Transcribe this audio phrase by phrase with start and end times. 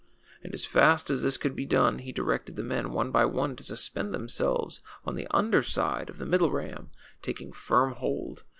[0.43, 3.55] And as fast as this could be done, he directed the men, one by one,
[3.57, 6.89] to suspend themseh^es on the under side of the middle ram,
[7.21, 8.43] taking Arm hold.